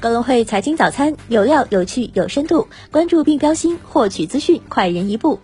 [0.00, 5.40] 高隆汇财经早餐有料、有趣、有深度，关注并标新，获取资讯快人一步。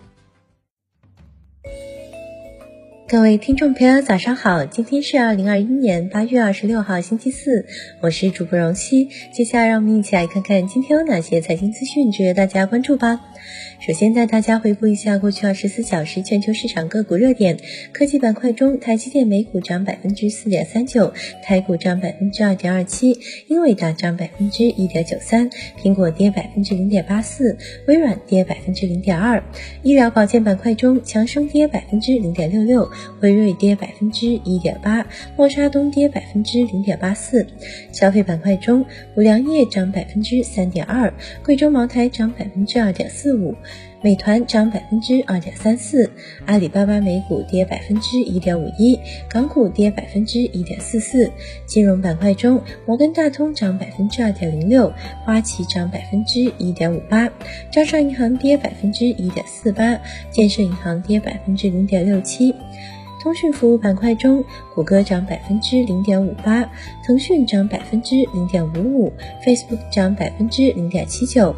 [3.09, 4.65] 各位听众朋友，早上好！
[4.65, 7.65] 今天是二零二一年八月二十六号，星期四，
[8.01, 9.09] 我是主播荣熙。
[9.33, 13.19] 接下来让我们一起来看看今天有哪些财经资讯值得大家关注吧。
[13.79, 17.57] 首先带大家回顾一下过去二十四小时全球市场个股热点。
[17.91, 21.13] 科技板块中，台积电每股涨百分之四点三九，
[21.43, 23.17] 台股涨百分之二点二七，
[23.47, 25.49] 英伟达涨百分之一点九三，
[25.81, 29.43] 苹果跌百分之零点八四，微软跌百分之零点二。
[29.83, 35.05] 医疗保健板块中，强生跌百分之零点六六，辉瑞跌百分之一点八，
[35.37, 37.45] 默沙东跌百分之零点八四。
[37.91, 38.85] 消费板块中，
[39.15, 43.55] 五粮液涨百分之三点二，贵州茅台涨百分之二点四五。
[44.01, 46.09] 美团涨百分之二点三四，
[46.45, 51.31] 阿里巴巴美股跌百分之一点五一，港股跌百分之一点四四。
[51.65, 54.93] 金融板块中，摩根大通涨百分之二点零六，
[55.23, 57.27] 花旗涨百分之一点五八，
[57.71, 62.53] 招商银行跌百分之一点四八，建设银行跌百分之零点六七。
[63.23, 64.43] 通讯服务板块中，
[64.75, 66.63] 谷歌涨百分之零点五八，
[67.03, 69.11] 腾讯涨百分之零点五五
[69.43, 71.55] ，Facebook 涨百分之零点七九。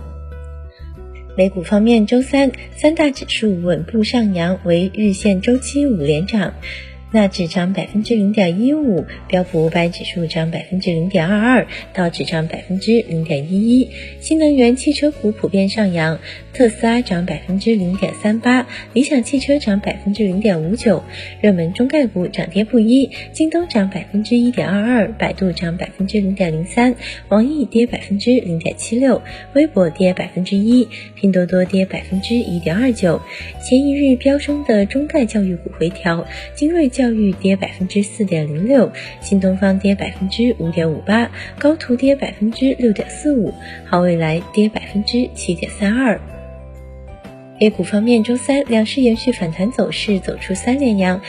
[1.38, 6.55] 美股方面，周三三大指数稳步上扬，为日线周期五连涨。
[7.13, 13.89] 纳指涨百分之零点一五，标普五百指数涨百分之零点二二，道指涨百分之零点一一。
[14.19, 16.19] 新能源汽车股普遍上扬，
[16.53, 21.02] 特斯拉涨百分之零点三八，理想汽车涨百分之零点五九。
[21.39, 26.94] 热门中概股涨跌不一，京东涨百分之一点二二，百度涨百分之零点零三，
[27.30, 29.21] 网易跌百分之零点七六，
[29.53, 33.21] 微博跌百分之一，拼多多跌百分之一点二九。
[33.64, 36.92] 前一日飙升的中概教育股回调，精锐。
[36.97, 38.91] 教教育跌百分之四点零六，
[39.22, 43.53] 新东方跌百分之五点五八，高途跌百分之六点四五，
[43.86, 46.19] 好未来跌百分之七点三二。
[47.59, 51.21] A 股方面，周三两市延续反弹走势，走出三连阳。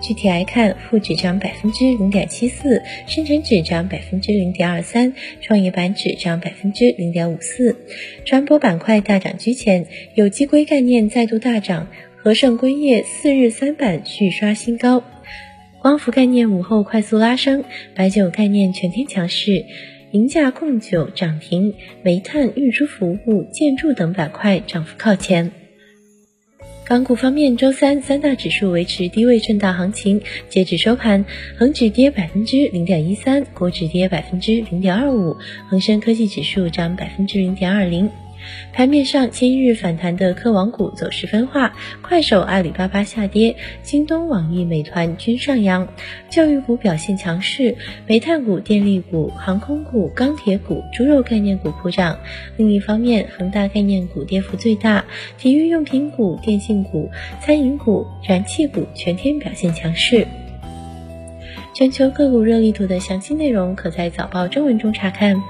[0.00, 7.76] 具体来看，沪指涨百分之零点七四，深成指涨百分之零点二三，创业板指涨百分之零点五四。
[8.24, 11.88] 船舶板块大涨居前，有机硅概念再度大涨，
[12.24, 15.04] 和盛硅业四日三板续刷新高。
[15.82, 17.62] 光伏概念午后快速拉升，
[17.94, 19.66] 白酒概念全天强势，
[20.10, 25.50] 银价控酒涨停，煤炭、运输服务、建筑等板块涨幅靠前。
[26.86, 31.22] 港股方面，周三三大指数维持低位震荡行情，截止收盘，
[31.58, 35.36] 恒指跌百分之零点一三，国指跌百分之零点二五，
[35.68, 38.08] 恒生科技指数涨百分之零点二零。
[38.72, 41.72] 盘面上，今日反弹的科网股走势分化，
[42.02, 45.88] 快手、阿里巴巴下跌，京东、网易、美团均上扬。
[46.28, 52.18] 教育股表现强势，煤炭股、电力股、航空股、钢铁股、猪肉概念股普涨。
[52.56, 55.04] 另一方面，恒大概念股跌幅最大，
[55.38, 57.08] 体育用品股、电信股、
[57.40, 60.26] 餐饮股、燃气股全天表现强势。
[61.72, 65.42] 全球个股热力图的详细内容，可在早报中文中查看。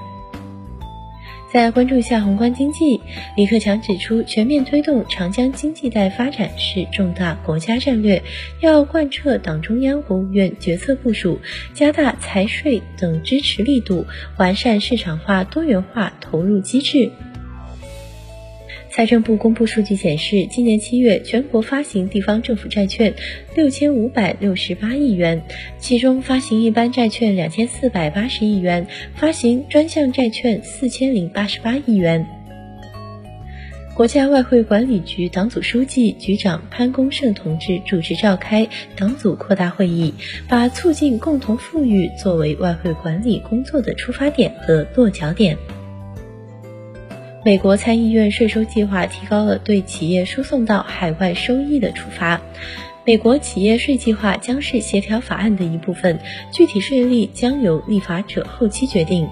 [1.55, 2.99] 再关注一下宏观经济，
[3.37, 8.21] 李克强指出，全面推动长江经济带发展是重大国家战略，
[8.59, 11.39] 要贯彻党中央、国务院决策部署，
[11.73, 14.05] 加大财税等支持力度，
[14.35, 17.09] 完善市场化、多元化投入机制。
[18.95, 23.13] 财政部公布数据显示，今年七月全国发行地方政府债券
[23.53, 25.43] 六千五百六十八亿元，
[25.77, 32.25] 其中发行一般债券两千四百八十亿元，发行专项债券四千零八十八亿元。
[33.93, 40.13] 国家外汇管理局党组书记、局长潘功胜同志主持召开党组扩大会议，
[40.47, 45.57] 把促进共同富裕作为外汇管理工作的出发点和落脚点。
[47.45, 52.41] 美国参议院税收计划提高了对企业输送到海外收益的处罚。
[53.05, 56.17] 美国企业税计划将是协调法案的一部分，
[56.51, 59.29] 具体税率将由立法者后期决定。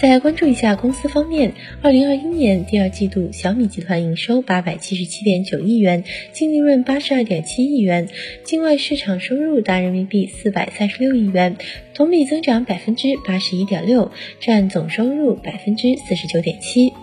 [0.00, 1.52] 再关注一下公司方面，
[1.82, 8.08] 二零二一年第二季度，小米集团营收八百七十七点九亿元，净利润八十二点七亿元，
[8.42, 11.58] 境外市场收入达人民币四百三十六亿元，
[11.92, 14.10] 同比增长百分之八十一点六，
[14.40, 16.94] 占总收入百分之四十九点七。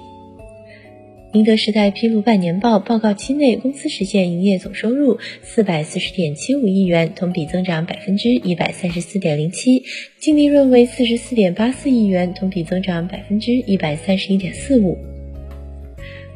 [1.37, 9.83] 宁德时代披露半年报，报告期内公司实现营业总收入四百四十点七五亿元，同比增长百分之一百三十四点零七，
[10.17, 14.97] 净利润为四十四点八四亿元，同比增长百分之一百三十一点四五。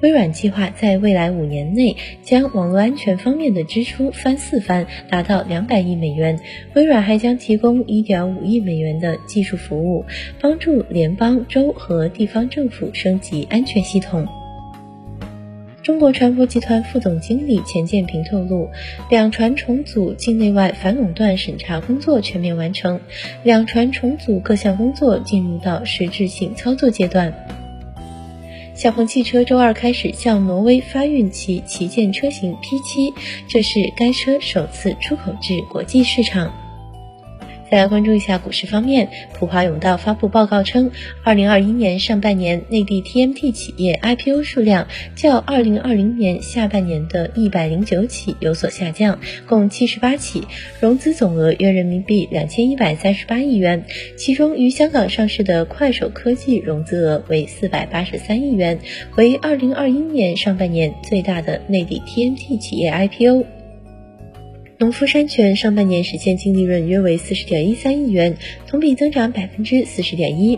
[0.03, 6.39] 微软计划在未来五年内将网络安全方面的支出翻四番，达到两百亿美元。
[6.75, 10.05] 微软还将提供一点五亿美元的技术服务，
[10.39, 14.27] 帮助联邦、州和地方政府升级安全系统。
[15.83, 18.69] 中国船舶集团副总经理钱建平透露，
[19.09, 22.99] 两船重组境内外反垄断审查工作全面完成，
[23.43, 27.33] 两船重组各项工作进入到实质性操作阶段。
[28.75, 33.13] 小鹏汽车周二开始向挪威发运其旗舰车型 P7，
[33.47, 36.53] 这是该车首次出口至国际市场。
[37.71, 40.91] 再来关注一下股市方面，普华永道发布报告称，
[41.23, 50.43] 二零二一年上半年内地 TMT 企业 IPO 数量较二零二零年下半年的一百零九起有所下降，共七十八起，
[50.81, 53.85] 融资总额约人民币两千一百三十八亿元，
[54.17, 58.79] 其中于香港上市的快手科技融资额为四百八十三亿元，
[59.15, 63.60] 为二零二一年上半年最大的内地 TMT 企业 IPO。
[64.81, 68.35] 农夫山泉上半年实现净利润约为四十点一三亿元，
[68.65, 70.57] 同比增长百分之四十点一。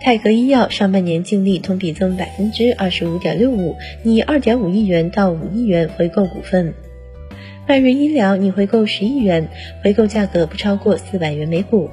[0.00, 6.72] 泰格医药上半年净利同比增百分之二十五点六五，拟二点五亿元到五亿元回购股份。
[7.68, 9.50] 迈瑞医疗拟回购十亿元，
[9.84, 11.90] 回购价格不超过四百元每股。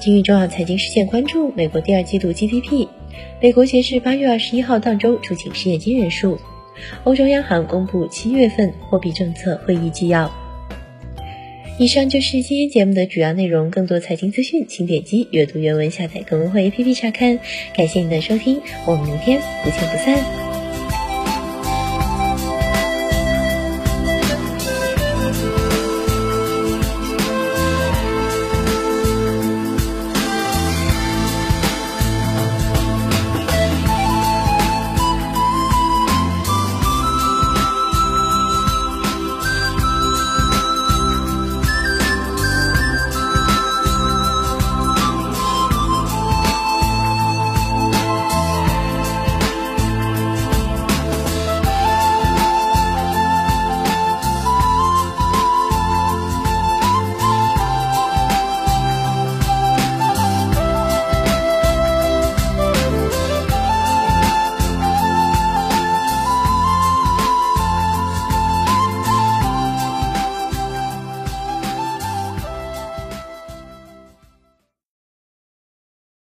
[0.00, 2.86] 今日重要财经事件关注：美国第二季度 GDP，
[3.42, 6.38] 美国截至八月二十一号当周出勤失业金人数。
[7.04, 10.30] 欧洲央行公布七月份货币政策会议纪要。
[11.78, 13.70] 以上就是今天节目的主要内容。
[13.70, 17.38] 更多财经资讯，请点击阅读原文下载更文汇 APP 查看。
[17.76, 20.45] 感谢您的收听，我们明天不见不散。